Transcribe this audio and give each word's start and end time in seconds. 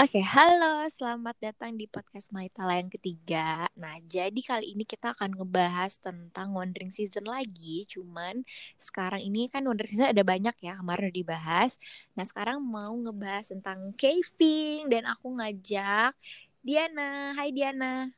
Oke, 0.00 0.24
halo, 0.24 0.88
selamat 0.88 1.36
datang 1.44 1.76
di 1.76 1.84
podcast 1.84 2.32
Maitala 2.32 2.80
yang 2.80 2.88
ketiga. 2.88 3.68
Nah, 3.76 4.00
jadi 4.08 4.40
kali 4.40 4.72
ini 4.72 4.88
kita 4.88 5.12
akan 5.12 5.36
ngebahas 5.36 6.00
tentang 6.00 6.56
Wandering 6.56 6.88
Season 6.88 7.20
lagi. 7.28 7.84
Cuman 7.84 8.40
sekarang 8.80 9.20
ini 9.20 9.52
kan 9.52 9.60
Wandering 9.60 9.92
Season 9.92 10.08
ada 10.08 10.24
banyak 10.24 10.56
ya, 10.56 10.80
kemarin 10.80 11.12
udah 11.12 11.18
dibahas. 11.20 11.76
Nah, 12.16 12.24
sekarang 12.24 12.64
mau 12.64 12.96
ngebahas 12.96 13.52
tentang 13.52 13.92
caving 14.00 14.88
dan 14.88 15.04
aku 15.04 15.36
ngajak 15.36 16.16
Diana. 16.64 17.36
Hai 17.36 17.52
Diana. 17.52 18.08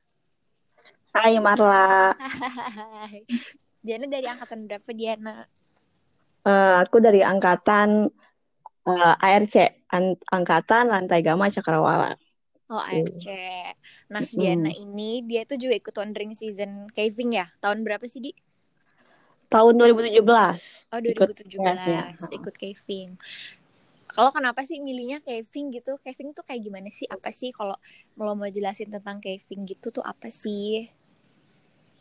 Hai 1.11 1.43
Marla. 1.43 2.14
Hai. 3.11 3.26
Diana 3.82 4.07
dari 4.07 4.30
angkatan 4.30 4.71
berapa 4.71 4.90
Diana? 4.94 5.50
Uh, 6.46 6.86
aku 6.86 7.03
dari 7.03 7.26
angkatan 7.26 8.07
uh, 8.87 9.14
ARC, 9.19 9.54
an 9.93 10.17
angkatan 10.31 10.90
Lantai 10.90 11.23
Gama 11.23 11.50
Cakrawala. 11.50 12.17
Oh 12.73 12.81
ARC. 12.81 13.27
Nah 14.09 14.23
hmm. 14.25 14.32
Diana 14.32 14.73
ini 14.73 15.25
dia 15.29 15.45
tuh 15.45 15.61
juga 15.61 15.77
ikut 15.77 15.93
Wandering 15.93 16.32
Season 16.32 16.89
Caving 16.90 17.37
ya. 17.37 17.46
Tahun 17.61 17.85
berapa 17.85 18.04
sih 18.09 18.21
di? 18.25 18.32
Tahun 19.53 19.75
2017. 19.76 20.25
Oh 20.93 21.00
2017 21.00 21.45
ikut, 21.45 21.76
ya. 21.85 22.09
ikut 22.17 22.54
caving. 22.57 23.21
Kalau 24.13 24.29
kenapa 24.32 24.64
sih 24.64 24.81
milihnya 24.81 25.21
caving 25.21 25.76
gitu? 25.76 25.96
Caving 26.01 26.32
tuh 26.32 26.45
kayak 26.45 26.64
gimana 26.64 26.89
sih? 26.89 27.04
Apa 27.09 27.29
sih 27.29 27.53
kalau 27.53 27.76
lo 28.17 28.32
mau 28.32 28.49
jelasin 28.49 28.89
tentang 28.89 29.21
caving 29.21 29.68
gitu 29.68 29.93
tuh 29.93 30.04
apa 30.04 30.32
sih? 30.32 30.89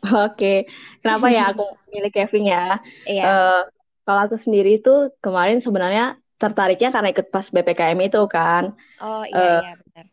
Oke, 0.02 0.66
kenapa 1.04 1.28
ya 1.28 1.52
aku 1.52 1.64
milih 1.92 2.12
caving 2.12 2.48
ya? 2.52 2.80
Iya. 3.04 3.24
Uh, 3.24 3.62
kalau 4.02 4.20
aku 4.26 4.36
sendiri 4.40 4.80
tuh 4.80 5.12
kemarin 5.20 5.60
sebenarnya 5.60 6.18
tertariknya 6.42 6.90
karena 6.90 7.14
ikut 7.14 7.30
pas 7.30 7.46
BPKM 7.46 7.98
itu 8.02 8.20
kan. 8.26 8.74
Oh 8.98 9.22
iya 9.22 9.38
uh, 9.38 9.60
iya 9.62 9.74
benar. 9.78 10.04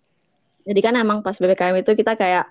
Jadi 0.69 0.79
kan 0.85 0.93
emang 1.01 1.25
pas 1.25 1.33
BPKM 1.33 1.81
itu 1.81 1.91
kita 1.97 2.13
kayak 2.13 2.45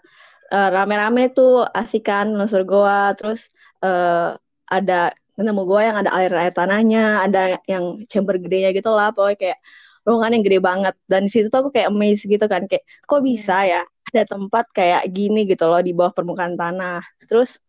uh, 0.51 0.69
rame-rame 0.75 1.31
tuh 1.31 1.63
asik 1.71 2.11
kan 2.11 2.27
nusur 2.27 2.67
goa 2.67 3.15
terus 3.15 3.47
uh, 3.87 4.35
ada 4.67 5.15
ketemu 5.39 5.63
goa 5.71 5.83
yang 5.87 5.97
ada 6.03 6.11
air 6.19 6.35
air 6.35 6.51
tanahnya, 6.51 7.23
ada 7.23 7.63
yang 7.71 8.03
chamber 8.11 8.43
gedenya 8.43 8.75
gitu 8.75 8.91
lah, 8.91 9.15
pokoknya 9.15 9.39
kayak 9.39 9.59
ruangan 10.03 10.35
yang 10.35 10.43
gede 10.43 10.59
banget. 10.59 10.95
Dan 11.07 11.21
di 11.27 11.31
situ 11.31 11.47
tuh 11.47 11.63
aku 11.63 11.71
kayak 11.71 11.95
amazed 11.95 12.27
gitu 12.27 12.43
kan, 12.51 12.67
kayak 12.67 12.83
kok 13.07 13.23
bisa 13.23 13.63
ya 13.63 13.81
ada 13.87 14.23
tempat 14.27 14.67
kayak 14.75 15.07
gini 15.15 15.47
gitu 15.47 15.71
loh 15.71 15.79
di 15.79 15.95
bawah 15.95 16.11
permukaan 16.11 16.59
tanah. 16.59 17.07
Terus 17.31 17.63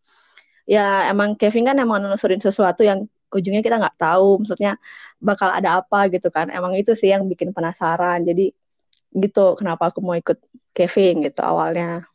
ya 0.66 1.06
emang 1.06 1.38
Kevin 1.38 1.70
kan 1.70 1.76
emang 1.78 2.02
nusurin 2.02 2.42
sesuatu 2.42 2.82
yang 2.82 3.06
ujungnya 3.30 3.62
kita 3.62 3.78
nggak 3.78 3.96
tahu 3.98 4.42
maksudnya 4.42 4.76
bakal 5.22 5.48
ada 5.48 5.80
apa 5.80 6.10
gitu 6.10 6.28
kan 6.28 6.50
emang 6.50 6.74
itu 6.74 6.92
sih 6.98 7.14
yang 7.14 7.24
bikin 7.30 7.54
penasaran 7.54 8.26
jadi 8.26 8.50
gitu 9.14 9.58
kenapa 9.58 9.90
aku 9.90 10.02
mau 10.02 10.14
ikut 10.18 10.38
Kevin 10.74 11.26
gitu 11.26 11.40
awalnya 11.42 12.10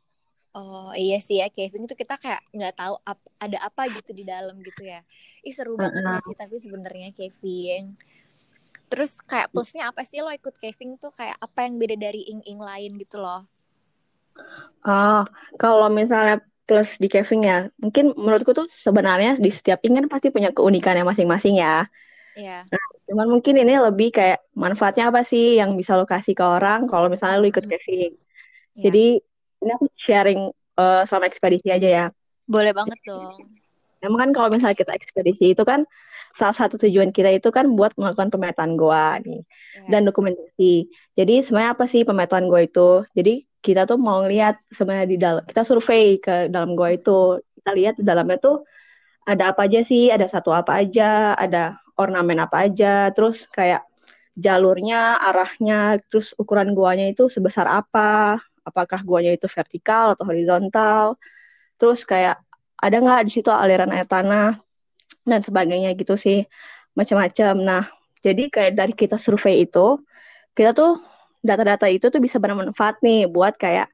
Oh 0.56 0.96
iya 0.96 1.20
sih 1.20 1.44
ya 1.44 1.52
Kevin 1.52 1.84
itu 1.84 2.00
kita 2.00 2.16
kayak 2.16 2.40
nggak 2.56 2.80
tahu 2.80 2.96
ap 3.04 3.20
ada 3.44 3.60
apa 3.60 3.92
gitu 3.92 4.16
di 4.16 4.24
dalam 4.24 4.56
gitu 4.64 4.88
ya. 4.88 5.04
Ih 5.44 5.52
seru 5.52 5.76
banget 5.76 6.00
uh 6.00 6.16
-huh. 6.16 6.24
sih 6.24 6.36
tapi 6.40 6.56
sebenarnya 6.64 7.12
Kevin. 7.12 8.00
Terus 8.88 9.20
kayak 9.20 9.52
plusnya 9.52 9.92
apa 9.92 10.08
sih 10.08 10.24
lo 10.24 10.32
ikut 10.32 10.56
Kevin 10.56 10.96
tuh 10.96 11.12
kayak 11.12 11.36
apa 11.44 11.68
yang 11.68 11.76
beda 11.76 12.00
dari 12.00 12.24
ing-ing 12.32 12.56
lain 12.56 12.96
gitu 12.96 13.20
loh? 13.20 13.44
Oh, 14.88 15.28
kalau 15.60 15.92
misalnya 15.92 16.40
plus 16.66 16.98
di 16.98 17.08
Kevin 17.08 17.42
ya. 17.46 17.58
Mungkin 17.78 18.18
menurutku 18.18 18.52
tuh 18.58 18.68
sebenarnya 18.68 19.38
di 19.38 19.54
setiap 19.54 19.82
ping 19.86 19.96
kan 19.98 20.10
pasti 20.10 20.34
punya 20.34 20.50
keunikannya 20.52 21.06
masing-masing 21.06 21.62
ya. 21.62 21.86
Iya. 22.36 22.68
Nah, 22.68 22.86
cuman 23.08 23.28
mungkin 23.32 23.56
ini 23.56 23.80
lebih 23.80 24.12
kayak 24.12 24.44
manfaatnya 24.52 25.08
apa 25.08 25.24
sih 25.24 25.56
yang 25.56 25.78
bisa 25.80 25.96
lo 25.96 26.04
kasih 26.04 26.36
ke 26.36 26.44
orang 26.44 26.90
kalau 26.90 27.08
misalnya 27.08 27.40
lo 27.40 27.48
ikut 27.48 27.64
Kevin. 27.64 28.12
Yeah. 28.76 28.84
Jadi 28.90 29.06
ini 29.64 29.72
aku 29.72 29.86
sharing 29.96 30.52
uh, 30.76 31.08
sama 31.08 31.32
ekspedisi 31.32 31.72
aja 31.72 31.88
ya. 31.88 32.06
Boleh 32.44 32.76
banget 32.76 33.00
dong. 33.08 33.40
Emang 34.04 34.20
kan 34.28 34.30
kalau 34.36 34.50
misalnya 34.52 34.78
kita 34.78 34.94
ekspedisi 34.94 35.56
itu 35.56 35.64
kan 35.64 35.88
salah 36.36 36.54
satu 36.54 36.76
tujuan 36.76 37.16
kita 37.16 37.32
itu 37.32 37.48
kan 37.50 37.72
buat 37.74 37.96
melakukan 37.96 38.28
pemetaan 38.28 38.76
goa 38.76 39.18
nih 39.24 39.42
yeah. 39.80 39.90
dan 39.90 40.04
dokumentasi. 40.04 40.92
Jadi 41.16 41.36
sebenarnya 41.48 41.72
apa 41.74 41.88
sih 41.88 42.04
pemetaan 42.04 42.52
goa 42.52 42.68
itu? 42.68 43.08
Jadi 43.16 43.48
kita 43.66 43.82
tuh 43.90 43.98
mau 43.98 44.22
lihat 44.30 44.62
sebenarnya 44.70 45.08
di 45.10 45.18
dalam 45.18 45.44
kita 45.50 45.62
survei 45.66 46.22
ke 46.22 46.54
dalam 46.54 46.78
gua 46.78 46.94
itu. 46.94 47.42
Kita 47.58 47.72
lihat 47.74 47.94
di 47.98 48.06
dalamnya 48.06 48.38
tuh 48.38 48.56
ada 49.26 49.44
apa 49.52 49.66
aja 49.66 49.82
sih? 49.82 50.14
Ada 50.14 50.30
satu 50.30 50.54
apa 50.54 50.78
aja? 50.86 51.34
Ada 51.34 51.82
ornamen 51.98 52.38
apa 52.46 52.70
aja? 52.70 53.10
Terus 53.10 53.50
kayak 53.50 53.82
jalurnya 54.38 55.18
arahnya 55.18 55.98
terus 56.12 56.38
ukuran 56.38 56.78
guanya 56.78 57.10
itu 57.10 57.26
sebesar 57.26 57.66
apa? 57.66 58.38
Apakah 58.62 59.02
guanya 59.02 59.34
itu 59.34 59.50
vertikal 59.50 60.14
atau 60.14 60.30
horizontal? 60.30 61.18
Terus 61.82 62.06
kayak 62.06 62.38
ada 62.78 62.96
nggak 63.02 63.22
di 63.28 63.32
situ 63.34 63.50
aliran 63.50 63.90
air 63.96 64.06
tanah? 64.06 64.62
Dan 65.26 65.42
sebagainya 65.42 65.98
gitu 65.98 66.14
sih 66.22 66.46
macam-macam. 66.94 67.54
Nah 67.66 67.84
jadi 68.22 68.50
kayak 68.54 68.74
dari 68.78 68.94
kita 68.94 69.18
survei 69.18 69.66
itu 69.66 70.02
kita 70.54 70.72
tuh 70.78 71.02
data-data 71.46 71.86
itu 71.88 72.10
tuh 72.10 72.20
bisa 72.20 72.42
bermanfaat 72.42 73.00
nih 73.06 73.30
buat 73.30 73.56
kayak 73.56 73.88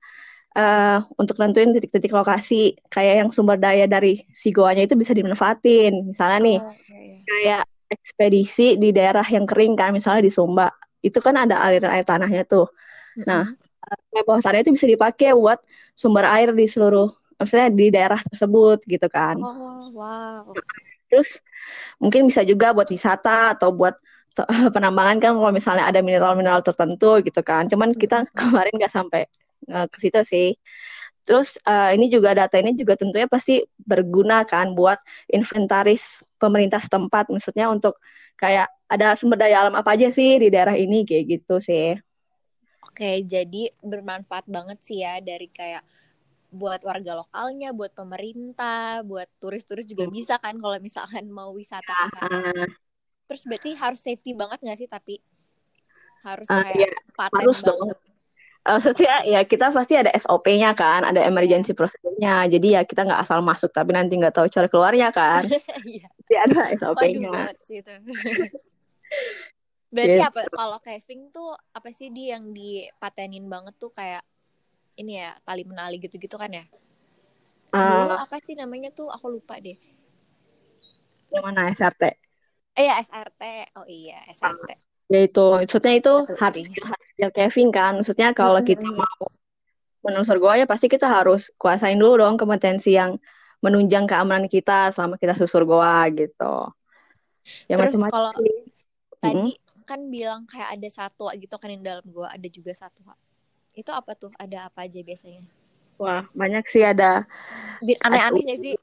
uh, 0.56 1.04
untuk 1.20 1.38
nentuin 1.38 1.76
titik-titik 1.76 2.16
lokasi. 2.16 2.80
Kayak 2.88 3.26
yang 3.26 3.30
sumber 3.36 3.60
daya 3.60 3.86
dari 3.86 4.24
si 4.32 4.56
goanya 4.56 4.88
itu 4.88 4.96
bisa 4.96 5.12
dimanfaatin. 5.12 6.12
Misalnya 6.12 6.40
nih 6.40 6.60
oh, 6.64 6.72
okay. 6.72 7.08
kayak 7.28 7.64
ekspedisi 7.92 8.80
di 8.80 8.96
daerah 8.96 9.28
yang 9.28 9.44
kering 9.44 9.76
kan 9.76 9.92
misalnya 9.92 10.24
di 10.24 10.32
Sumba. 10.32 10.72
Itu 11.04 11.20
kan 11.20 11.36
ada 11.36 11.60
aliran 11.60 11.92
air 11.92 12.08
tanahnya 12.08 12.48
tuh. 12.48 12.72
Mm-hmm. 13.12 13.28
nah 13.28 13.44
kayak 14.08 14.24
bawah 14.24 14.40
tanah 14.40 14.64
itu 14.64 14.72
bisa 14.72 14.88
dipakai 14.88 15.36
buat 15.36 15.60
sumber 16.00 16.24
air 16.24 16.56
di 16.56 16.64
seluruh 16.64 17.12
maksudnya 17.36 17.68
di 17.68 17.92
daerah 17.92 18.24
tersebut 18.24 18.80
gitu 18.88 19.08
kan. 19.12 19.36
Oh 19.44 19.92
wow. 19.92 20.48
Terus 21.12 21.28
mungkin 22.00 22.32
bisa 22.32 22.46
juga 22.48 22.72
buat 22.72 22.88
wisata 22.88 23.58
atau 23.58 23.76
buat 23.76 24.00
penambangan 24.76 25.18
kan 25.20 25.32
kalau 25.36 25.52
misalnya 25.52 25.86
ada 25.88 26.00
mineral-mineral 26.00 26.64
tertentu 26.64 27.20
gitu 27.24 27.42
kan. 27.44 27.68
Cuman 27.68 27.92
kita 27.96 28.26
kemarin 28.40 28.74
nggak 28.76 28.94
sampai 28.94 29.28
uh, 29.70 29.86
ke 29.88 29.98
situ 30.08 30.22
sih. 30.24 30.50
Terus 31.22 31.62
uh, 31.70 31.94
ini 31.94 32.10
juga 32.10 32.34
data 32.34 32.58
ini 32.58 32.74
juga 32.74 32.98
tentunya 32.98 33.30
pasti 33.30 33.62
berguna 33.78 34.42
kan 34.44 34.74
buat 34.74 34.98
inventaris 35.30 36.26
pemerintah 36.42 36.82
setempat, 36.82 37.30
maksudnya 37.30 37.70
untuk 37.70 38.02
kayak 38.42 38.74
ada 38.90 39.14
sumber 39.14 39.38
daya 39.38 39.62
alam 39.62 39.78
apa 39.78 39.94
aja 39.94 40.10
sih 40.10 40.42
di 40.42 40.50
daerah 40.50 40.74
ini 40.74 41.06
kayak 41.06 41.26
gitu 41.30 41.62
sih. 41.62 41.94
Oke, 42.82 43.22
jadi 43.22 43.70
bermanfaat 43.86 44.50
banget 44.50 44.82
sih 44.82 45.06
ya 45.06 45.22
dari 45.22 45.46
kayak 45.46 45.86
buat 46.52 46.84
warga 46.84 47.24
lokalnya, 47.24 47.72
buat 47.72 47.96
pemerintah, 47.96 49.06
buat 49.08 49.30
turis-turis 49.40 49.88
juga 49.88 50.10
hmm. 50.10 50.14
bisa 50.18 50.36
kan 50.42 50.60
kalau 50.60 50.76
misalkan 50.84 51.30
mau 51.32 51.54
wisata 51.56 51.88
ke 51.88 52.06
sana. 52.18 52.66
Terus 53.32 53.48
berarti 53.48 53.72
harus 53.80 54.04
safety 54.04 54.36
banget 54.36 54.60
gak 54.60 54.76
sih 54.76 54.92
tapi 54.92 55.24
harus 56.28 56.52
uh, 56.52 56.68
kayak 56.68 56.92
ya, 56.92 56.92
paten 57.16 57.40
harus 57.40 57.64
banget. 57.64 57.96
Dong. 57.96 58.12
Uh, 58.62 58.78
maksudnya 58.78 59.16
ya 59.24 59.42
kita 59.48 59.72
pasti 59.72 59.96
ada 59.96 60.12
SOP-nya 60.20 60.76
kan, 60.76 61.08
ada 61.08 61.24
emergency 61.24 61.72
procedure-nya. 61.72 62.46
Jadi 62.52 62.76
ya 62.76 62.84
kita 62.84 63.08
nggak 63.08 63.24
asal 63.24 63.40
masuk 63.40 63.72
tapi 63.72 63.96
nanti 63.96 64.20
nggak 64.20 64.36
tahu 64.36 64.52
cara 64.52 64.68
keluarnya 64.68 65.16
kan. 65.16 65.48
Iya. 65.88 66.12
Ada 66.44 66.76
SOP-nya. 66.76 67.32
Berarti 69.96 70.20
yes. 70.20 70.24
Gitu. 70.24 70.28
apa 70.28 70.42
kalau 70.52 70.78
caving 70.84 71.22
tuh 71.32 71.56
apa 71.72 71.90
sih 71.96 72.12
di 72.12 72.32
yang 72.36 72.52
dipatenin 72.52 73.48
banget 73.48 73.76
tuh 73.80 73.92
kayak 73.96 74.24
ini 75.00 75.24
ya 75.24 75.32
tali 75.48 75.64
menali 75.64 76.04
gitu-gitu 76.04 76.36
kan 76.36 76.52
ya? 76.52 76.68
Uh, 77.72 78.08
Dulu 78.08 78.16
apa 78.28 78.38
sih 78.44 78.60
namanya 78.60 78.92
tuh 78.92 79.08
aku 79.08 79.40
lupa 79.40 79.56
deh. 79.60 79.80
Yang 81.32 81.44
mana 81.48 81.72
SRT? 81.72 82.31
Eh 82.82 82.90
ya 82.90 82.98
SRT. 82.98 83.42
Oh 83.78 83.86
iya, 83.86 84.18
SRT. 84.26 84.70
Ya 85.14 85.20
itu, 85.30 85.46
maksudnya 85.54 85.94
itu 86.02 86.14
hard 86.42 86.56
skill, 86.58 86.86
hard 86.90 87.04
skill 87.06 87.32
Kevin 87.38 87.70
kan. 87.70 87.92
Maksudnya 88.02 88.34
kalau 88.34 88.58
kita 88.66 88.82
mau 88.90 89.30
menelusur 90.02 90.42
gua 90.42 90.58
ya 90.58 90.66
pasti 90.66 90.90
kita 90.90 91.06
harus 91.06 91.54
kuasain 91.62 92.02
dulu 92.02 92.26
dong 92.26 92.42
kompetensi 92.42 92.98
yang 92.98 93.22
menunjang 93.62 94.10
keamanan 94.10 94.50
kita 94.50 94.90
selama 94.98 95.22
kita 95.22 95.38
susur 95.38 95.62
goa 95.70 96.10
gitu. 96.10 96.74
Ya 97.70 97.78
Terus 97.78 98.02
macam 98.02 98.10
kalau 98.10 98.34
tadi 99.22 99.54
hmm? 99.54 99.86
kan 99.86 100.00
bilang 100.10 100.50
kayak 100.50 100.74
ada 100.74 100.90
satu 100.90 101.30
gitu 101.38 101.54
kan 101.62 101.70
di 101.70 101.86
dalam 101.86 102.06
goa, 102.10 102.34
ada 102.34 102.48
juga 102.50 102.74
satu. 102.74 103.06
Itu 103.78 103.94
apa 103.94 104.18
tuh? 104.18 104.34
Ada 104.42 104.74
apa 104.74 104.90
aja 104.90 104.98
biasanya? 105.06 105.46
Wah, 106.02 106.26
banyak 106.34 106.66
sih 106.66 106.82
ada. 106.82 107.30
Aneh-aneh 108.02 108.42
gak 108.42 108.58
sih? 108.58 108.74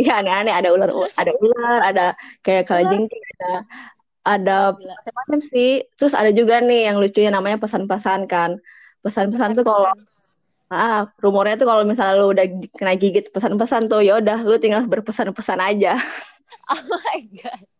Iya 0.00 0.12
aneh-aneh. 0.22 0.54
Ada 0.54 0.68
ular 0.74 0.90
ada 1.18 1.32
ular 1.42 1.78
ada 1.82 2.04
kayak 2.44 2.68
kalajengking 2.68 3.22
ada 3.38 3.50
ada 4.26 4.56
macam-macam 4.76 5.40
sih. 5.42 5.82
Terus 5.98 6.14
ada 6.14 6.30
juga 6.34 6.60
nih 6.62 6.92
yang 6.92 6.96
lucunya 7.02 7.30
namanya 7.32 7.58
pesan-pesan 7.62 8.20
kan. 8.30 8.58
Pesan-pesan 9.04 9.56
tuh 9.58 9.64
kalau 9.66 9.90
ah 10.68 11.08
rumornya 11.24 11.56
tuh 11.56 11.64
kalau 11.64 11.82
misalnya 11.88 12.20
lu 12.20 12.28
udah 12.36 12.44
kena 12.76 12.92
gigit 13.00 13.32
pesan-pesan 13.32 13.88
tuh 13.88 14.04
ya 14.04 14.20
udah 14.20 14.44
lu 14.44 14.56
tinggal 14.60 14.84
berpesan-pesan 14.86 15.60
aja. 15.60 15.96
Oh 16.68 16.84
my 16.84 17.20
god 17.40 17.77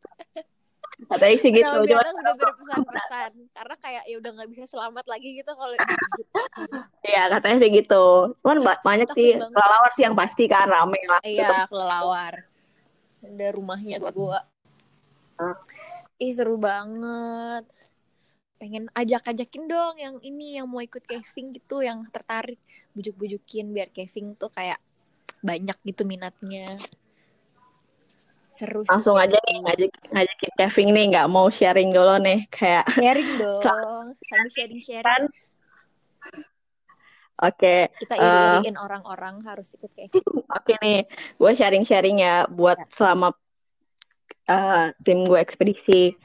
katanya 1.09 1.37
sih 1.41 1.51
gitu 1.51 1.65
Nama 1.65 1.85
binatang 1.85 2.17
udah 2.21 2.35
berpesan-pesan 2.37 3.33
karena 3.57 3.75
kayak 3.81 4.05
ya 4.05 4.17
udah 4.21 4.31
nggak 4.37 4.51
bisa 4.53 4.65
selamat 4.69 5.05
lagi 5.09 5.29
gitu 5.41 5.53
kalau 5.57 5.75
Iya 7.01 7.23
katanya 7.33 7.57
sih 7.65 7.71
gitu. 7.73 8.07
Cuman 8.45 8.57
banyak 8.85 9.09
sih 9.17 9.41
kelelawar 9.41 9.91
sih 9.97 10.05
yang 10.05 10.13
pasti 10.13 10.45
kan 10.45 10.69
rame 10.69 11.01
lah. 11.09 11.21
Iya 11.25 11.65
kelelawar. 11.67 12.45
Ada 13.25 13.47
rumahnya 13.57 13.97
gua. 14.13 14.45
Ih 16.21 16.33
seru 16.37 16.61
banget. 16.61 17.65
Pengen 18.59 18.91
ajak-ajakin 18.91 19.71
dong 19.71 19.95
yang 20.03 20.17
ini 20.21 20.59
yang 20.59 20.67
mau 20.67 20.83
ikut 20.83 21.07
caving 21.07 21.55
gitu, 21.55 21.79
yang 21.79 22.03
tertarik 22.11 22.59
bujuk-bujukin 22.91 23.71
biar 23.71 23.89
caving 23.95 24.35
tuh 24.35 24.51
kayak 24.51 24.83
banyak 25.39 25.79
gitu 25.87 26.03
minatnya. 26.03 26.75
Seru 28.53 28.81
Langsung 28.89 29.15
aja 29.15 29.39
nih 29.49 29.57
ngajak 29.63 29.91
ngajakin 30.11 30.53
caving 30.59 30.89
nih, 30.97 31.05
nggak 31.15 31.29
mau 31.31 31.47
sharing 31.53 31.91
dulu 31.93 32.17
nih 32.23 32.49
kayak 32.51 32.85
sharing 32.99 33.31
dong, 33.41 34.17
sambil 34.27 34.51
sharing-sharing. 34.51 35.05
Kan? 35.05 35.23
Oke. 37.39 37.87
Okay. 37.87 38.03
Kita 38.03 38.15
uh, 38.19 38.83
orang-orang 38.83 39.47
harus 39.47 39.71
ikut 39.79 39.91
caving. 39.95 40.25
Oke 40.59 40.75
okay 40.75 40.77
nih, 40.83 40.99
gue 41.39 41.53
sharing-sharing 41.55 42.17
ya 42.19 42.51
buat 42.51 42.79
ya. 42.81 42.87
selama 42.99 43.37
uh, 44.51 44.91
tim 45.07 45.23
gue 45.23 45.39
ekspedisi. 45.39 46.17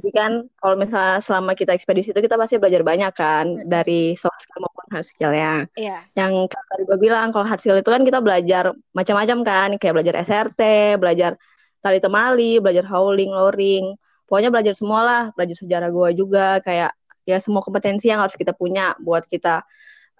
Jadi 0.00 0.10
kan 0.16 0.48
kalau 0.56 0.80
misalnya 0.80 1.20
selama 1.20 1.52
kita 1.52 1.76
ekspedisi 1.76 2.10
itu 2.10 2.20
kita 2.24 2.40
pasti 2.40 2.56
belajar 2.56 2.80
banyak 2.80 3.12
kan 3.12 3.46
mm 3.46 3.58
-hmm. 3.62 3.68
dari 3.68 4.16
soft 4.16 4.42
skill 4.42 4.69
hard 4.90 5.06
skillnya. 5.06 5.70
Iya. 5.78 6.02
Yang 6.18 6.50
tadi 6.50 6.82
gue 6.84 6.98
bilang 6.98 7.30
kalau 7.30 7.46
hard 7.46 7.62
skill 7.62 7.78
itu 7.78 7.90
kan 7.90 8.02
kita 8.02 8.18
belajar 8.18 8.74
macam-macam 8.92 9.38
kan, 9.46 9.68
kayak 9.78 9.94
belajar 9.96 10.14
SRT, 10.26 10.60
belajar 10.98 11.38
tali 11.80 12.02
temali, 12.02 12.58
belajar 12.58 12.84
howling, 12.84 13.30
loring. 13.30 13.94
Pokoknya 14.26 14.50
belajar 14.50 14.74
semua 14.74 15.00
lah, 15.02 15.22
belajar 15.34 15.56
sejarah 15.58 15.90
gue 15.90 16.08
juga, 16.18 16.58
kayak 16.62 16.94
ya 17.28 17.38
semua 17.38 17.62
kompetensi 17.62 18.10
yang 18.10 18.20
harus 18.22 18.34
kita 18.34 18.50
punya 18.50 18.98
buat 18.98 19.22
kita 19.30 19.62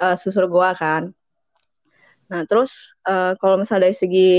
uh, 0.00 0.16
susur 0.16 0.46
gua 0.46 0.76
kan. 0.78 1.10
Nah 2.30 2.46
terus 2.46 2.70
uh, 3.10 3.34
kalau 3.42 3.58
misalnya 3.58 3.90
dari 3.90 3.96
segi 3.96 4.30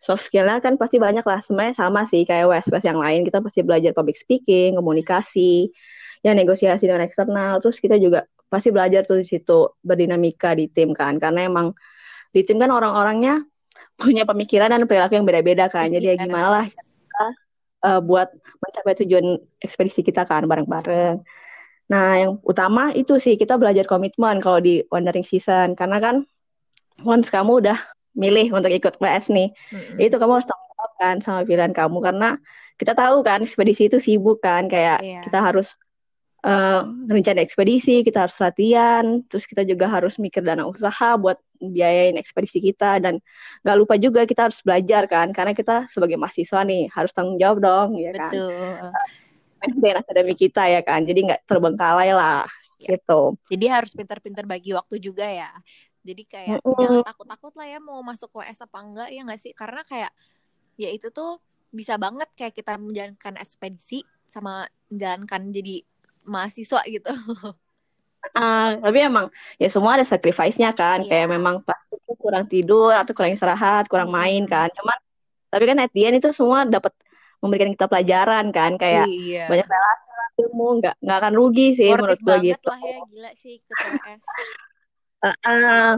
soft 0.00 0.28
skillnya 0.28 0.60
kan 0.60 0.76
pasti 0.76 1.00
banyak 1.00 1.24
lah 1.24 1.40
sebenarnya 1.40 1.76
sama 1.76 2.04
sih 2.04 2.28
kayak 2.28 2.48
wes 2.48 2.68
wes 2.68 2.84
yang 2.84 3.00
lain 3.00 3.24
kita 3.24 3.40
pasti 3.40 3.64
belajar 3.64 3.96
public 3.96 4.20
speaking 4.20 4.76
komunikasi 4.76 5.72
ya 6.20 6.36
negosiasi 6.36 6.84
dengan 6.84 7.08
eksternal 7.08 7.56
terus 7.64 7.80
kita 7.80 7.96
juga 7.96 8.28
pasti 8.54 8.70
belajar 8.70 9.02
tuh 9.02 9.18
di 9.18 9.26
situ 9.26 9.74
berdinamika 9.82 10.54
di 10.54 10.70
tim 10.70 10.94
kan. 10.94 11.18
Karena 11.18 11.50
emang 11.50 11.74
di 12.30 12.46
tim 12.46 12.62
kan 12.62 12.70
orang-orangnya 12.70 13.42
punya 13.98 14.22
pemikiran 14.22 14.70
dan 14.70 14.86
perilaku 14.86 15.18
yang 15.18 15.26
beda-beda 15.26 15.66
kan. 15.66 15.90
Jadi 15.90 16.14
ya 16.14 16.16
gimana 16.18 16.48
lah 16.62 16.64
kita 16.70 17.24
uh, 17.86 18.00
buat 18.00 18.30
mencapai 18.62 18.94
tujuan 19.02 19.42
ekspedisi 19.58 20.06
kita 20.06 20.22
kan 20.22 20.46
bareng-bareng. 20.46 21.22
Nah 21.90 22.06
yang 22.16 22.32
utama 22.42 22.90
itu 22.96 23.20
sih 23.20 23.36
kita 23.36 23.60
belajar 23.60 23.84
komitmen 23.84 24.40
kalau 24.40 24.58
di 24.58 24.82
wandering 24.88 25.26
season. 25.26 25.76
Karena 25.78 26.00
kan 26.00 26.24
once 27.02 27.28
kamu 27.28 27.60
udah 27.66 27.78
milih 28.14 28.54
untuk 28.54 28.70
ikut 28.70 28.94
PS 29.02 29.34
nih, 29.34 29.50
mm-hmm. 29.50 29.98
itu 29.98 30.14
kamu 30.14 30.38
harus 30.38 30.46
tanggung 30.46 30.70
jawab 30.74 30.92
kan 31.02 31.16
sama 31.18 31.40
pilihan 31.42 31.74
kamu. 31.74 31.98
Karena 32.02 32.28
kita 32.78 32.94
tahu 32.94 33.22
kan 33.26 33.42
ekspedisi 33.42 33.90
itu 33.90 33.98
sibuk 34.02 34.42
kan. 34.42 34.66
Kayak 34.66 35.02
yeah. 35.02 35.22
kita 35.22 35.38
harus 35.38 35.78
uh, 36.44 36.82
rencana 37.08 37.40
ekspedisi, 37.40 38.04
kita 38.04 38.28
harus 38.28 38.36
latihan, 38.36 39.24
terus 39.26 39.48
kita 39.48 39.64
juga 39.64 39.88
harus 39.88 40.20
mikir 40.20 40.44
dana 40.44 40.68
usaha 40.68 41.16
buat 41.16 41.40
biayain 41.58 42.20
ekspedisi 42.20 42.60
kita 42.60 43.00
dan 43.00 43.18
nggak 43.64 43.76
lupa 43.80 43.94
juga 43.96 44.28
kita 44.28 44.52
harus 44.52 44.60
belajar 44.60 45.08
kan 45.08 45.32
karena 45.32 45.56
kita 45.56 45.88
sebagai 45.88 46.20
mahasiswa 46.20 46.60
nih 46.60 46.92
harus 46.92 47.10
tanggung 47.16 47.40
jawab 47.40 47.64
dong 47.64 47.96
ya 47.96 48.12
kan. 48.12 48.32
Betul. 48.32 49.96
akademik 49.96 50.36
kita 50.36 50.68
ya 50.68 50.84
kan, 50.84 51.08
jadi 51.08 51.20
nggak 51.32 51.42
terbengkalai 51.48 52.12
lah 52.12 52.44
ya. 52.76 52.94
gitu. 52.94 53.40
Jadi 53.48 53.66
harus 53.72 53.96
pintar-pintar 53.96 54.44
bagi 54.44 54.76
waktu 54.76 55.00
juga 55.00 55.24
ya. 55.24 55.48
Jadi 56.04 56.22
kayak 56.28 56.60
mm 56.60 56.68
-hmm. 56.68 56.76
jangan 56.76 57.00
takut-takut 57.08 57.52
lah 57.56 57.66
ya 57.72 57.78
mau 57.80 58.04
masuk 58.04 58.28
WS 58.36 58.60
apa 58.68 58.78
enggak 58.84 59.08
ya 59.08 59.20
nggak 59.24 59.40
sih? 59.40 59.52
Karena 59.56 59.80
kayak 59.88 60.12
ya 60.76 60.92
itu 60.92 61.08
tuh 61.08 61.40
bisa 61.72 61.96
banget 61.96 62.28
kayak 62.36 62.52
kita 62.52 62.76
menjalankan 62.76 63.40
ekspedisi 63.40 64.04
sama 64.28 64.68
menjalankan 64.92 65.48
jadi 65.48 65.80
mahasiswa 66.24 66.80
gitu. 66.88 67.12
Uh, 68.32 68.80
tapi 68.80 69.04
emang 69.04 69.28
ya 69.60 69.68
semua 69.68 70.00
ada 70.00 70.06
sacrifice-nya 70.08 70.72
kan. 70.72 71.04
Yeah. 71.04 71.24
Kayak 71.24 71.28
memang 71.36 71.60
pasti 71.60 71.96
kurang 72.16 72.48
tidur 72.48 72.96
atau 72.96 73.12
kurang 73.12 73.36
istirahat, 73.36 73.84
kurang 73.86 74.08
mm 74.08 74.16
main 74.16 74.42
kan. 74.48 74.72
Cuman 74.72 74.96
tapi 75.52 75.64
kan 75.70 75.78
at 75.78 75.92
the 75.94 76.02
end 76.08 76.18
itu 76.18 76.32
semua 76.34 76.66
dapat 76.66 76.90
memberikan 77.38 77.70
kita 77.76 77.86
pelajaran 77.86 78.50
kan 78.50 78.74
kayak 78.80 79.06
iya. 79.06 79.46
banyak 79.46 79.68
relasi 79.68 80.04
ilmu 80.42 80.82
nggak 80.82 80.96
nggak 80.98 81.18
akan 81.20 81.32
rugi 81.36 81.78
sih 81.78 81.92
Sportif 81.92 82.00
menurut 82.00 82.20
gue 82.24 82.36
gitu. 82.50 82.68
lah 82.72 82.80
ya 82.80 82.98
gila 83.06 83.30
sih 83.36 83.56
ke 83.62 83.74
Uh, 85.24 85.32
uh, 85.48 85.96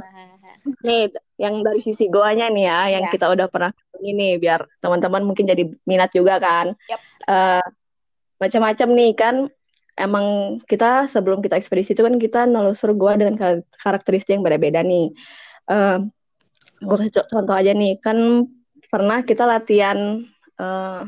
nih 0.86 1.10
yang 1.34 1.58
dari 1.66 1.82
sisi 1.82 2.06
goanya 2.06 2.46
nih 2.46 2.70
ya, 2.70 2.80
yang 2.94 3.04
yeah. 3.10 3.10
kita 3.10 3.26
udah 3.26 3.50
pernah 3.50 3.74
ini 3.98 4.38
biar 4.38 4.62
teman-teman 4.78 5.26
mungkin 5.26 5.50
jadi 5.50 5.66
minat 5.82 6.14
juga 6.14 6.38
kan. 6.38 6.78
Yep. 6.86 7.00
Uh, 7.26 7.66
macam-macam 8.38 8.88
nih 8.94 9.10
kan 9.18 9.34
emang 9.96 10.58
kita 10.68 11.08
sebelum 11.08 11.40
kita 11.40 11.56
ekspedisi 11.56 11.96
itu 11.96 12.04
kan 12.04 12.20
kita 12.20 12.44
nelusur 12.44 12.92
goa 12.92 13.16
dengan 13.16 13.64
karakteristik 13.80 14.36
yang 14.36 14.44
berbeda 14.44 14.84
nih. 14.84 15.10
Uh, 15.66 16.06
gue 16.84 16.96
kasih 17.00 17.24
contoh 17.32 17.56
aja 17.56 17.72
nih 17.72 17.96
kan 17.98 18.44
pernah 18.92 19.24
kita 19.24 19.48
latihan 19.48 20.22
uh, 20.60 21.02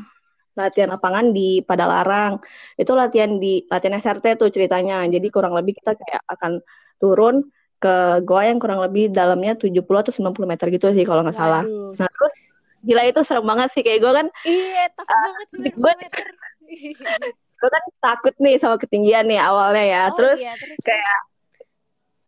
latihan 0.57 0.91
lapangan 0.91 1.31
di 1.31 1.63
Padalarang 1.63 2.41
itu 2.75 2.91
latihan 2.91 3.39
di 3.39 3.63
latihan 3.69 3.95
SRT 4.01 4.35
tuh 4.35 4.49
ceritanya 4.51 5.05
jadi 5.07 5.27
kurang 5.31 5.55
lebih 5.55 5.79
kita 5.79 5.95
kayak 5.95 6.25
akan 6.27 6.59
turun 6.99 7.47
ke 7.79 8.19
goa 8.27 8.43
yang 8.43 8.59
kurang 8.59 8.83
lebih 8.83 9.07
dalamnya 9.07 9.55
70 9.55 9.79
atau 9.79 10.11
90 10.11 10.51
meter 10.51 10.67
gitu 10.67 10.91
sih 10.91 11.07
kalau 11.07 11.23
nggak 11.23 11.37
salah. 11.37 11.63
Nah 11.95 12.09
terus 12.11 12.35
gila 12.83 13.07
itu 13.07 13.21
serem 13.23 13.47
banget 13.47 13.71
sih 13.71 13.83
kayak 13.85 14.03
gue 14.03 14.11
kan. 14.11 14.27
Iya 14.43 14.83
takut 14.91 15.15
uh, 15.15 15.23
banget 15.31 15.47
90 15.79 15.79
gue, 15.79 15.93
meter. 16.03 16.27
gue 17.59 17.69
kan 17.69 17.83
takut 17.99 18.33
nih 18.39 18.55
sama 18.55 18.79
ketinggian 18.79 19.27
nih 19.27 19.39
awalnya 19.39 19.83
ya. 19.83 20.03
Oh, 20.09 20.15
terus, 20.15 20.39
iya, 20.39 20.55
terus 20.55 20.79
kayak 20.79 21.17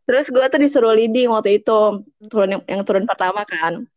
terus 0.03 0.27
gue 0.27 0.45
tuh 0.51 0.59
disuruh 0.59 0.91
leading 0.91 1.31
waktu 1.31 1.63
itu 1.63 2.03
turun 2.27 2.59
yang, 2.59 2.63
yang 2.67 2.81
turun 2.83 3.07
pertama 3.07 3.47
kan. 3.47 3.87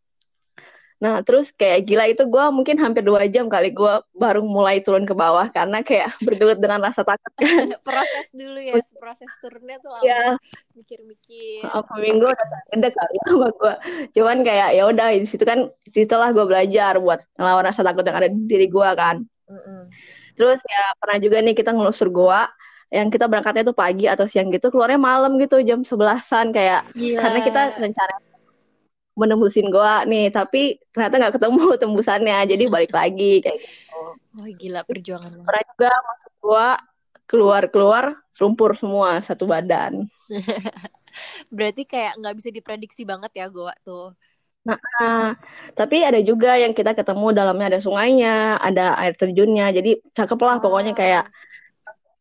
Nah, 1.02 1.20
terus 1.20 1.52
kayak 1.52 1.84
gila 1.84 2.08
itu 2.08 2.25
gue 2.25 2.44
mungkin 2.48 2.81
hampir 2.81 3.04
dua 3.04 3.28
jam 3.28 3.44
kali 3.50 3.76
gue 3.76 3.94
baru 4.16 4.40
mulai 4.40 4.81
turun 4.81 5.04
ke 5.04 5.12
bawah 5.12 5.50
karena 5.52 5.84
kayak 5.84 6.14
bergelut 6.26 6.56
dengan 6.56 6.81
rasa 6.86 7.04
takut 7.04 7.32
kan. 7.36 7.76
proses 7.88 8.26
dulu 8.32 8.56
ya, 8.56 8.81
proses 8.96 9.29
turunnya 9.44 9.76
tuh 9.84 9.93
lama. 9.93 10.06
Ya. 10.06 10.41
Mikir-mikir. 10.72 11.67
Apa 11.67 11.93
minggu 12.00 12.24
udah 12.24 12.48
gede 12.72 12.88
kali 12.94 13.17
sama 13.29 13.48
gue. 13.53 13.74
Cuman 14.17 14.38
kayak 14.46 14.69
ya 14.81 14.82
udah 14.88 15.06
di 15.12 15.29
situ 15.29 15.44
kan 15.44 15.69
situlah 15.93 16.32
gue 16.32 16.44
belajar 16.48 16.96
buat 16.96 17.20
ngelawan 17.36 17.69
rasa 17.69 17.84
takut 17.84 18.06
yang 18.06 18.17
ada 18.17 18.29
di 18.32 18.41
diri 18.48 18.67
gue 18.72 18.91
kan. 18.96 19.20
Mm 19.44 19.60
-mm. 19.60 19.81
Terus 20.34 20.60
ya 20.67 20.84
pernah 20.98 21.19
juga 21.22 21.36
nih 21.41 21.55
kita 21.55 21.70
ngelusur 21.74 22.10
goa 22.10 22.50
yang 22.93 23.10
kita 23.10 23.26
berangkatnya 23.26 23.64
tuh 23.67 23.76
pagi 23.76 24.06
atau 24.06 24.26
siang 24.31 24.55
gitu 24.55 24.70
keluarnya 24.70 25.00
malam 25.00 25.34
gitu 25.43 25.58
jam 25.67 25.82
sebelasan 25.82 26.55
kayak 26.55 26.86
Gila. 26.94 27.19
karena 27.19 27.38
kita 27.43 27.60
rencana 27.81 28.14
menembusin 29.14 29.67
goa 29.70 30.03
nih 30.06 30.31
tapi 30.31 30.79
ternyata 30.91 31.14
nggak 31.19 31.34
ketemu 31.38 31.64
tembusannya 31.82 32.38
jadi 32.50 32.64
balik 32.70 32.93
lagi 32.94 33.43
kayak 33.43 33.58
gitu. 33.62 33.98
Oh 34.34 34.46
gila 34.50 34.82
perjuangan 34.82 35.31
pernah 35.46 35.64
juga 35.74 35.91
masuk 35.94 36.32
goa 36.43 36.70
keluar 37.24 37.62
keluar 37.70 38.05
lumpur 38.43 38.74
semua 38.74 39.22
satu 39.22 39.46
badan. 39.46 40.06
Berarti 41.56 41.86
kayak 41.86 42.19
nggak 42.19 42.34
bisa 42.43 42.50
diprediksi 42.50 43.03
banget 43.06 43.31
ya 43.38 43.46
goa 43.46 43.74
tuh 43.86 44.19
Nah, 44.64 45.36
tapi 45.76 46.00
ada 46.00 46.16
juga 46.24 46.56
yang 46.56 46.72
kita 46.72 46.96
ketemu 46.96 47.36
dalamnya 47.36 47.76
ada 47.76 47.80
sungainya, 47.84 48.56
ada 48.56 48.96
air 48.96 49.12
terjunnya. 49.12 49.68
Jadi 49.76 50.00
cakep 50.16 50.40
lah 50.40 50.56
pokoknya 50.56 50.96
kayak 50.96 51.28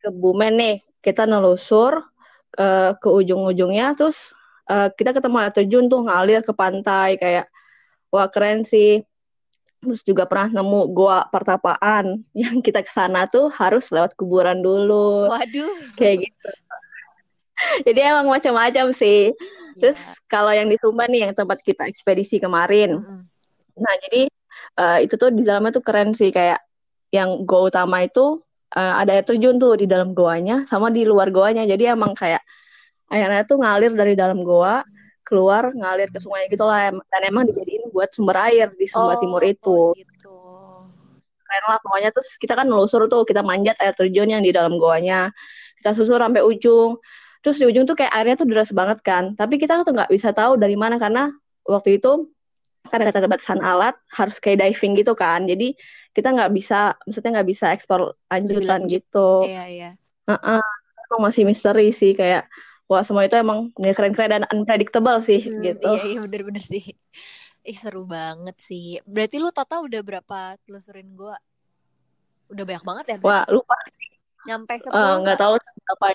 ke 0.04 0.12
Bumen 0.12 0.60
nih. 0.60 0.76
Kita 1.00 1.24
nelusur 1.24 2.04
uh, 2.60 2.92
ke 3.00 3.08
ujung-ujungnya 3.08 3.96
terus 3.96 4.36
uh, 4.68 4.92
kita 4.92 5.16
ketemu 5.16 5.36
air 5.40 5.52
terjun 5.52 5.84
tuh 5.88 6.04
ngalir 6.04 6.40
ke 6.44 6.52
pantai 6.52 7.16
kayak 7.16 7.48
wah 8.12 8.28
keren 8.28 8.68
sih. 8.68 9.00
Terus 9.80 10.00
juga 10.04 10.24
pernah 10.28 10.60
nemu 10.60 10.80
goa 10.92 11.24
pertapaan 11.32 12.20
yang 12.36 12.60
kita 12.60 12.84
ke 12.84 12.92
sana 12.92 13.24
tuh 13.24 13.48
harus 13.56 13.88
lewat 13.88 14.12
kuburan 14.20 14.60
dulu. 14.60 15.32
Waduh. 15.32 15.96
Kayak 15.96 16.28
gitu. 16.28 16.50
Jadi 17.88 18.00
emang 18.04 18.28
macam-macam 18.28 18.92
sih 18.92 19.32
yeah. 19.74 19.80
terus 19.90 20.00
kalau 20.30 20.54
yang 20.54 20.70
di 20.70 20.78
Sumba 20.78 21.10
nih 21.10 21.28
yang 21.28 21.34
tempat 21.34 21.60
kita 21.60 21.86
ekspedisi 21.90 22.38
kemarin. 22.38 23.02
Mm 23.02 23.22
nah 23.74 23.90
jadi 24.06 24.30
uh, 24.78 24.98
itu 25.02 25.18
tuh 25.18 25.34
di 25.34 25.42
dalamnya 25.42 25.74
tuh 25.74 25.82
keren 25.82 26.14
sih. 26.14 26.30
Kayak 26.30 26.62
yang 27.10 27.42
goa 27.42 27.70
utama 27.70 28.02
itu 28.06 28.38
uh, 28.74 28.94
ada 28.98 29.18
air 29.18 29.26
terjun 29.26 29.58
tuh 29.58 29.78
di 29.78 29.86
dalam 29.90 30.14
goanya 30.14 30.62
sama 30.70 30.94
di 30.94 31.02
luar 31.02 31.34
goanya. 31.34 31.66
Jadi 31.66 31.90
emang 31.90 32.14
kayak 32.14 32.42
airnya 33.10 33.42
tuh 33.46 33.58
ngalir 33.58 33.92
dari 33.94 34.14
dalam 34.14 34.42
goa 34.42 34.86
keluar 35.24 35.72
ngalir 35.72 36.06
ke 36.12 36.22
sungai 36.22 36.46
gitu 36.46 36.66
lah. 36.66 36.92
Dan 36.92 37.22
emang 37.26 37.50
dijadiin 37.50 37.90
buat 37.90 38.14
sumber 38.14 38.38
air 38.46 38.70
di 38.78 38.86
Sumba 38.86 39.16
oh, 39.16 39.20
Timur 39.20 39.42
itu. 39.42 39.94
gitu. 39.98 40.34
keren 41.44 41.64
lah 41.66 41.78
pokoknya. 41.82 42.10
Terus 42.14 42.30
kita 42.38 42.54
kan 42.58 42.66
nelusur 42.70 43.06
tuh 43.10 43.26
kita 43.26 43.42
manjat 43.42 43.78
air 43.82 43.94
terjun 43.96 44.30
yang 44.30 44.42
di 44.42 44.54
dalam 44.54 44.78
goanya. 44.78 45.34
Kita 45.82 45.92
susur 45.98 46.22
sampai 46.22 46.46
ujung 46.46 46.98
terus 47.44 47.60
di 47.60 47.68
ujung 47.68 47.84
tuh 47.84 47.92
kayak 47.92 48.12
airnya 48.16 48.40
tuh 48.40 48.48
deras 48.48 48.72
banget 48.72 49.04
kan 49.04 49.36
tapi 49.36 49.60
kita 49.60 49.84
tuh 49.84 49.92
nggak 49.92 50.08
bisa 50.08 50.32
tahu 50.32 50.56
dari 50.56 50.80
mana 50.80 50.96
karena 50.96 51.28
waktu 51.68 52.00
itu 52.00 52.32
karena 52.88 53.12
kata 53.12 53.28
batasan 53.28 53.60
alat 53.60 53.96
harus 54.08 54.40
kayak 54.40 54.64
diving 54.64 54.96
gitu 54.96 55.12
kan 55.12 55.44
jadi 55.44 55.76
kita 56.16 56.32
nggak 56.32 56.52
bisa 56.56 56.96
maksudnya 57.04 57.40
nggak 57.40 57.48
bisa 57.52 57.66
ekspor 57.76 58.16
lanjutan 58.32 58.88
gitu 58.88 59.44
iya 59.44 59.64
iya 59.68 59.90
uh 60.24 60.34
-uh. 60.34 60.64
masih 61.20 61.44
misteri 61.44 61.92
sih 61.92 62.16
kayak 62.16 62.48
wah 62.88 63.04
semua 63.04 63.28
itu 63.28 63.36
emang 63.36 63.70
keren-keren 63.76 64.40
dan 64.40 64.44
unpredictable 64.48 65.20
sih 65.20 65.44
hmm, 65.44 65.60
gitu 65.62 65.92
iya 65.92 66.02
iya 66.16 66.18
bener-bener 66.24 66.64
sih 66.64 66.96
Ih 67.64 67.78
seru 67.80 68.04
banget 68.04 68.60
sih. 68.60 69.00
Berarti 69.08 69.40
lu 69.40 69.48
total 69.48 69.88
udah 69.88 70.00
berapa 70.04 70.60
telusurin 70.68 71.16
gua? 71.16 71.32
Udah 72.52 72.60
banyak 72.60 72.84
banget 72.84 73.04
ya? 73.08 73.16
Berarti? 73.16 73.28
Wah 73.32 73.44
lupa 73.48 73.76
sih. 73.88 74.08
Nyampe 74.44 74.72
eh, 74.76 74.80
sepuluh 74.84 75.00
uh, 75.00 75.16
Nggak 75.24 75.38
tahu 75.40 75.54
berapa. 75.56 76.06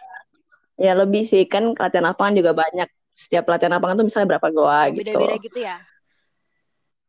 Ya 0.80 0.96
lebih 0.96 1.28
sih 1.28 1.44
kan 1.46 1.76
latihan 1.76 2.10
lapangan 2.10 2.34
juga 2.40 2.52
banyak. 2.56 2.88
Setiap 3.14 3.46
latihan 3.52 3.76
lapangan 3.76 4.00
tuh 4.00 4.08
misalnya 4.08 4.28
berapa 4.36 4.48
gua 4.56 4.88
oh, 4.88 4.96
gitu. 4.96 5.12
Beda-beda 5.12 5.38
gitu 5.44 5.60
ya? 5.60 5.78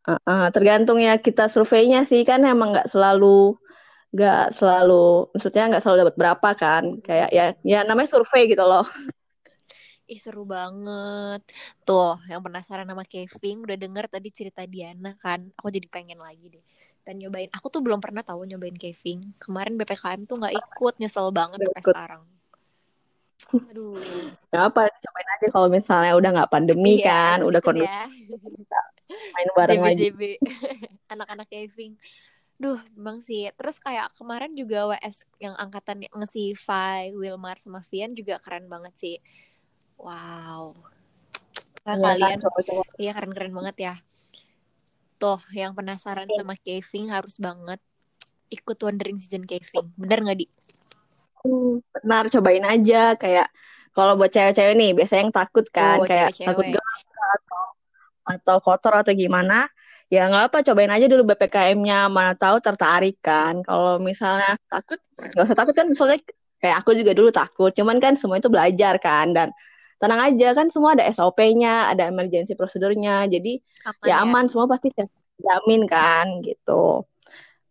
Uh, 0.00 0.18
uh, 0.26 0.46
tergantung 0.50 0.98
ya 0.98 1.20
kita 1.20 1.46
surveinya 1.46 2.02
sih 2.08 2.24
kan 2.24 2.40
emang 2.42 2.72
nggak 2.72 2.88
selalu 2.88 3.54
nggak 4.10 4.58
selalu 4.58 5.30
maksudnya 5.30 5.64
nggak 5.70 5.82
selalu 5.84 5.98
dapat 6.02 6.16
berapa 6.18 6.48
kan 6.58 6.84
kayak 7.04 7.28
ya 7.30 7.54
ya 7.62 7.86
namanya 7.86 8.10
survei 8.10 8.50
gitu 8.50 8.64
loh 8.64 8.82
Ih 10.10 10.18
seru 10.18 10.42
banget. 10.42 11.38
Tuh, 11.86 12.18
yang 12.26 12.42
penasaran 12.42 12.82
sama 12.82 13.06
Kevin 13.06 13.62
udah 13.62 13.78
denger 13.78 14.10
tadi 14.10 14.34
cerita 14.34 14.66
Diana 14.66 15.14
kan. 15.14 15.54
Aku 15.54 15.70
jadi 15.70 15.86
pengen 15.86 16.18
lagi 16.18 16.50
deh. 16.50 16.64
Dan 17.06 17.22
nyobain. 17.22 17.46
Aku 17.54 17.70
tuh 17.70 17.78
belum 17.78 18.02
pernah 18.02 18.26
tahu 18.26 18.42
nyobain 18.42 18.74
Kevin. 18.74 19.30
Kemarin 19.38 19.78
BPKM 19.78 20.26
tuh 20.26 20.42
nggak 20.42 20.58
ikut. 20.58 20.98
Nyesel 20.98 21.30
banget 21.30 21.62
sampai 21.62 21.84
sekarang. 21.86 22.22
Aduh. 23.50 23.98
Gak 24.50 24.64
apa, 24.70 24.82
cobain 24.90 25.28
aja 25.38 25.46
kalau 25.50 25.68
misalnya 25.70 26.12
udah 26.14 26.30
nggak 26.34 26.50
pandemi 26.50 27.02
iya, 27.02 27.36
kan, 27.36 27.38
udah 27.46 27.60
kondusif. 27.62 27.90
Ya. 27.90 28.06
Main 29.10 29.48
bareng 29.54 29.82
lagi. 29.82 30.08
Anak-anak 31.12 31.46
Kevin. 31.50 31.98
Duh, 32.60 32.78
bang 32.92 33.18
sih. 33.24 33.48
Terus 33.56 33.80
kayak 33.80 34.12
kemarin 34.14 34.52
juga 34.52 34.86
WS 34.90 35.26
yang 35.40 35.56
angkatan 35.56 36.04
nge 36.06 36.60
Wilmar 37.16 37.56
sama 37.56 37.80
Vian 37.88 38.12
juga 38.12 38.36
keren 38.38 38.68
banget 38.68 38.94
sih 39.00 39.16
Wow. 40.00 40.80
Nah, 41.84 41.96
ya, 41.96 42.16
kalian 42.16 42.40
iya 42.96 43.12
keren-keren 43.12 43.52
banget 43.52 43.76
ya. 43.92 43.94
Tuh, 45.20 45.40
yang 45.52 45.76
penasaran 45.76 46.28
ya. 46.28 46.40
sama 46.40 46.56
caving 46.56 47.12
harus 47.12 47.36
banget 47.36 47.80
ikut 48.48 48.76
Wandering 48.80 49.20
Season 49.20 49.44
Caving. 49.44 49.92
Bener 50.00 50.24
nggak, 50.24 50.38
Di? 50.40 50.46
Benar, 51.44 52.24
cobain 52.28 52.64
aja. 52.64 53.16
Kayak 53.16 53.48
kalau 53.96 54.14
buat 54.14 54.30
cewek-cewek 54.30 54.74
nih, 54.76 54.90
biasanya 54.94 55.22
yang 55.28 55.34
takut 55.34 55.66
kan. 55.68 55.98
Oh, 56.00 56.06
kayak 56.06 56.36
cewek 56.36 56.46
-cewek. 56.46 56.48
takut 56.48 56.64
gelap 56.78 57.00
atau, 57.20 57.64
atau 58.26 58.56
kotor 58.62 58.94
atau 59.02 59.12
gimana. 59.12 59.68
Ya 60.10 60.26
nggak 60.26 60.50
apa, 60.50 60.58
cobain 60.66 60.90
aja 60.90 61.06
dulu 61.06 61.22
BPKM-nya. 61.30 62.10
Mana 62.10 62.34
tahu 62.34 62.58
tertarik 62.58 63.22
kan. 63.22 63.62
Kalau 63.62 64.02
misalnya 64.02 64.58
takut, 64.66 64.98
nggak 65.14 65.44
usah 65.46 65.58
takut 65.58 65.74
kan. 65.74 65.86
Misalnya 65.86 66.18
kayak 66.58 66.76
aku 66.82 66.90
juga 66.98 67.12
dulu 67.14 67.30
takut. 67.30 67.70
Cuman 67.70 68.02
kan 68.02 68.18
semua 68.18 68.42
itu 68.42 68.50
belajar 68.50 68.98
kan. 68.98 69.30
Dan 69.30 69.54
tenang 70.00 70.32
aja 70.32 70.56
kan 70.56 70.66
semua 70.72 70.98
ada 70.98 71.06
SOP-nya, 71.12 71.92
ada 71.94 72.10
emergency 72.10 72.58
prosedurnya. 72.58 73.30
Jadi 73.30 73.60
ya, 74.02 74.16
ya 74.18 74.26
aman 74.26 74.50
semua 74.50 74.66
pasti 74.66 74.90
jamin 75.40 75.86
kan 75.86 76.42
gitu. 76.42 77.04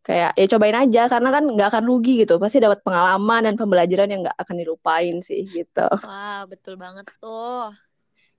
Kayak 0.09 0.33
ya 0.33 0.45
cobain 0.49 0.73
aja 0.73 1.01
karena 1.05 1.29
kan 1.29 1.43
nggak 1.45 1.69
akan 1.69 1.83
rugi 1.85 2.25
gitu. 2.25 2.41
Pasti 2.41 2.57
dapat 2.57 2.81
pengalaman 2.81 3.45
dan 3.45 3.53
pembelajaran 3.53 4.09
yang 4.09 4.25
nggak 4.25 4.41
akan 4.41 4.55
dilupain 4.57 5.21
sih 5.21 5.45
gitu. 5.45 5.85
Wah, 5.85 6.49
betul 6.49 6.81
banget 6.81 7.05
tuh. 7.21 7.69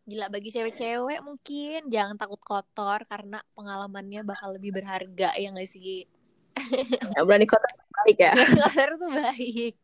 Gila 0.02 0.26
bagi 0.26 0.50
cewek-cewek 0.50 1.22
mungkin 1.22 1.86
jangan 1.86 2.18
takut 2.18 2.42
kotor 2.42 3.06
karena 3.06 3.38
pengalamannya 3.54 4.26
bakal 4.26 4.58
lebih 4.58 4.82
berharga 4.82 5.30
ya 5.38 5.54
nggak 5.54 5.70
sih? 5.70 6.10
Ya, 7.14 7.22
berani 7.22 7.46
kotor 7.46 7.70
baik 8.02 8.18
ya. 8.18 8.34
kotor 8.34 8.90
tuh 8.98 9.10
baik. 9.14 9.78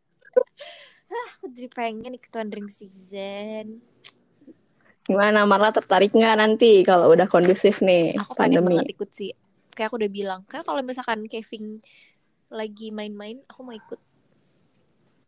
Hah, 1.06 1.28
aku 1.38 1.54
jadi 1.54 1.70
pengen 1.70 2.18
ikut 2.18 2.34
wandering 2.34 2.66
season. 2.66 3.78
Gimana 5.06 5.46
Marla 5.46 5.70
tertarik 5.70 6.10
nggak 6.10 6.34
nanti 6.34 6.82
kalau 6.82 7.14
udah 7.14 7.30
kondusif 7.30 7.78
nih 7.78 8.18
aku 8.18 8.34
pandemi? 8.34 8.74
Aku 8.74 8.82
pengen 8.82 8.90
ikut 8.90 9.10
sih. 9.14 9.30
Kayak 9.76 9.92
aku 9.92 10.00
udah 10.00 10.08
bilang, 10.10 10.40
kayak 10.48 10.64
kalau 10.64 10.80
misalkan 10.80 11.28
Kevin 11.28 11.84
lagi 12.48 12.88
main-main, 12.88 13.44
aku 13.44 13.60
mau 13.60 13.76
ikut. 13.76 14.00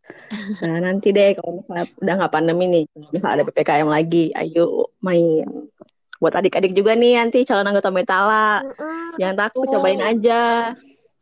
Nah 0.65 0.81
nanti 0.81 1.13
deh 1.13 1.37
kalau 1.37 1.61
misalnya 1.61 1.85
udah 2.01 2.13
nggak 2.17 2.33
pandemi 2.33 2.65
nih, 2.65 2.83
misalnya 3.13 3.35
ada 3.37 3.45
ppkm 3.45 3.85
lagi, 3.85 4.33
ayo 4.33 4.89
main. 5.05 5.45
Buat 6.17 6.41
adik-adik 6.41 6.73
juga 6.73 6.97
nih 6.97 7.21
nanti 7.21 7.45
calon 7.45 7.69
anggota 7.69 7.93
Metala, 7.93 8.65
mm 8.65 8.73
-mm, 8.73 9.09
jangan 9.21 9.37
takut, 9.37 9.69
cobain 9.69 10.01
aja. 10.01 10.73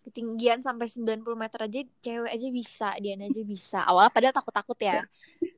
Ketinggian 0.07 0.63
sampai 0.63 0.87
90 0.87 1.35
meter 1.35 1.59
aja 1.67 1.79
cewek 1.99 2.31
aja 2.31 2.47
bisa 2.47 2.89
dia 3.03 3.19
aja 3.19 3.41
bisa. 3.43 3.79
Awalnya 3.83 4.11
padahal 4.15 4.35
takut 4.39 4.53
takut 4.55 4.79
ya. 4.79 5.03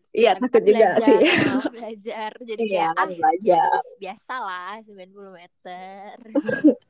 Iya 0.09 0.41
takut 0.41 0.65
juga 0.65 0.97
belajar, 0.97 1.05
sih. 1.05 1.21
belajar. 1.77 2.31
Jadi 2.41 2.63
iya, 2.65 2.89
kayak 2.89 2.97
ah 2.97 3.09
belajar. 3.13 3.77
biasa 4.01 4.33
lah 4.41 4.73
90 4.81 5.37
meter 5.37 6.13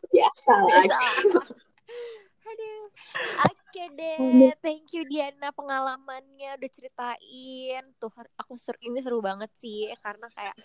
biasa 0.09 0.53
lah 0.65 0.83
aduh. 2.49 2.83
Oke 3.45 3.83
deh. 3.93 4.51
Thank 4.59 4.97
you 4.97 5.05
Diana 5.05 5.53
pengalamannya 5.53 6.57
udah 6.57 6.71
ceritain. 6.71 7.83
Tuh 8.01 8.11
aku 8.35 8.57
seru 8.57 8.79
ini 8.81 8.99
seru 8.99 9.21
banget 9.21 9.53
sih 9.61 9.89
karena 10.01 10.27
kayak 10.33 10.55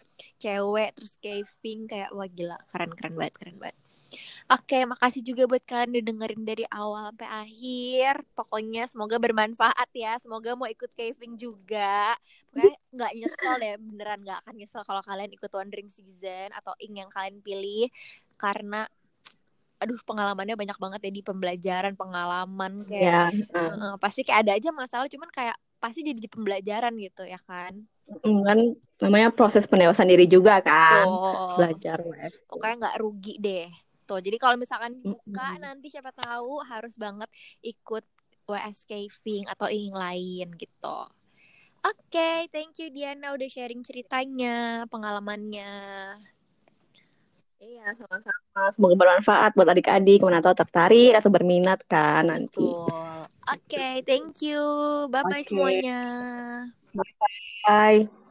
cewek 0.41 0.91
terus 0.97 1.21
caving 1.21 1.85
kayak 1.85 2.11
wah 2.17 2.29
gila 2.29 2.57
keren 2.73 2.93
keren 2.97 3.15
banget 3.15 3.35
keren 3.37 3.57
banget. 3.61 3.77
Oke, 4.47 4.79
makasih 4.87 5.27
juga 5.27 5.43
buat 5.51 5.65
kalian 5.67 5.91
udah 5.91 6.05
dengerin 6.07 6.45
dari 6.47 6.65
awal 6.71 7.11
sampai 7.11 7.29
akhir. 7.33 8.23
Pokoknya 8.37 8.87
semoga 8.87 9.17
bermanfaat 9.19 9.91
ya. 9.91 10.15
Semoga 10.23 10.55
mau 10.55 10.71
ikut 10.71 10.93
caving 10.95 11.35
juga. 11.35 12.15
Pokoknya 12.55 12.79
nggak 12.95 13.13
nyesel 13.19 13.55
deh, 13.59 13.75
beneran 13.83 14.21
nggak 14.23 14.39
akan 14.47 14.55
nyesel 14.55 14.83
kalau 14.87 15.03
kalian 15.03 15.35
ikut 15.35 15.51
wandering 15.51 15.91
season 15.91 16.55
atau 16.55 16.71
ing 16.79 17.03
yang 17.03 17.11
kalian 17.11 17.43
pilih. 17.43 17.91
Karena 18.39 18.87
aduh 19.85 20.01
pengalamannya 20.09 20.57
banyak 20.57 20.79
banget 20.81 21.01
ya 21.07 21.13
di 21.13 21.23
pembelajaran 21.23 21.95
pengalaman 21.95 22.81
kayak 22.89 23.33
ya, 23.37 23.55
uh. 23.55 23.97
Pasti 24.01 24.25
kayak 24.25 24.49
ada 24.49 24.53
aja 24.57 24.69
masalah 24.73 25.07
cuman 25.07 25.29
kayak 25.29 25.57
pasti 25.79 26.01
jadi 26.01 26.25
pembelajaran 26.33 26.97
gitu 26.97 27.29
ya 27.29 27.37
kan 27.45 27.77
kan 28.25 28.59
namanya 29.01 29.33
proses 29.33 29.69
pendewasaan 29.69 30.09
diri 30.09 30.29
juga 30.29 30.61
kan 30.65 31.09
Tuh. 31.09 31.57
belajar 31.61 32.01
pokoknya 32.49 32.75
nggak 32.81 32.97
rugi 33.01 33.35
deh 33.41 33.69
gitu. 34.05 34.21
Jadi 34.21 34.37
kalau 34.37 34.61
misalkan 34.61 35.01
buka 35.01 35.57
mm-hmm. 35.57 35.65
nanti 35.65 35.89
siapa 35.89 36.13
tahu 36.13 36.61
harus 36.61 37.01
banget 37.01 37.33
ikut 37.65 38.05
WS 38.45 38.85
caving 38.85 39.49
atau 39.49 39.73
yang 39.73 39.97
lain 39.97 40.53
gitu. 40.61 40.99
Oke, 41.85 42.17
okay, 42.17 42.39
thank 42.53 42.77
you 42.81 42.89
Diana 42.93 43.33
udah 43.33 43.49
sharing 43.49 43.81
ceritanya, 43.85 44.85
pengalamannya. 44.89 45.73
Iya, 47.65 47.97
sama-sama. 47.97 48.63
Semoga 48.77 48.95
bermanfaat 49.01 49.57
buat 49.57 49.69
adik-adik, 49.73 50.21
mana 50.21 50.45
tahu 50.45 50.53
tertarik 50.53 51.17
atau 51.17 51.33
berminat 51.33 51.81
kan 51.89 52.29
nanti. 52.29 52.69
Oke, 53.49 53.73
okay, 53.73 53.95
thank 54.05 54.45
you. 54.45 54.61
Bye-bye 55.09 55.41
okay. 55.41 55.49
semuanya. 55.49 56.01
Bye-bye. 56.93 58.24